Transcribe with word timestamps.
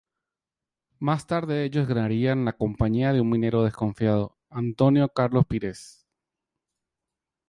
Más 0.97 1.27
tarde, 1.27 1.63
ellos 1.63 1.87
ganarían 1.87 2.43
la 2.43 2.53
compañía 2.57 3.13
de 3.13 3.21
un 3.21 3.29
minero 3.29 3.61
desconfiado, 3.63 4.35
Antônio 4.49 5.07
Carlos 5.09 5.45
Pires. 5.45 6.07